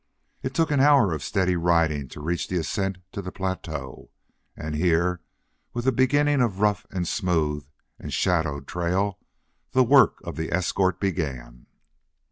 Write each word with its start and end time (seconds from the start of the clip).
It 0.41 0.55
took 0.55 0.71
an 0.71 0.79
hour 0.79 1.13
of 1.13 1.21
steady 1.21 1.55
riding 1.55 2.07
to 2.07 2.21
reach 2.21 2.47
the 2.47 2.57
ascent 2.57 2.97
to 3.11 3.21
the 3.21 3.31
plateau, 3.31 4.09
and 4.57 4.73
here, 4.73 5.21
with 5.73 5.85
the 5.85 5.91
beginning 5.91 6.41
of 6.41 6.59
rough 6.59 6.87
and 6.89 7.07
smooth 7.07 7.67
and 7.99 8.11
shadowed 8.11 8.65
trail, 8.65 9.19
the 9.73 9.83
work 9.83 10.19
of 10.23 10.37
the 10.37 10.51
escort 10.51 10.99
began. 10.99 11.67